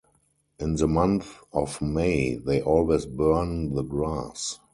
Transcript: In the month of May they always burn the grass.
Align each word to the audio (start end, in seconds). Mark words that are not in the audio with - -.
In 0.57 0.77
the 0.77 0.87
month 0.87 1.37
of 1.53 1.79
May 1.79 2.33
they 2.37 2.59
always 2.59 3.05
burn 3.05 3.75
the 3.75 3.83
grass. 3.83 4.59